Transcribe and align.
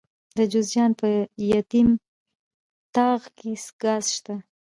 د 0.37 0.39
جوزجان 0.51 0.91
په 0.99 1.07
یتیم 1.51 1.89
تاغ 2.95 3.21
کې 3.37 3.53
ګاز 3.81 4.05
شته. 4.15 4.35